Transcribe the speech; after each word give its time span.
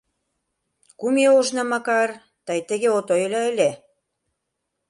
Кум 0.99 1.15
ий 1.23 1.31
ожно, 1.37 1.63
Макар, 1.71 2.09
тый 2.45 2.59
тыге 2.67 2.89
от 2.97 3.07
ойло 3.15 3.41
ыле. 3.51 3.71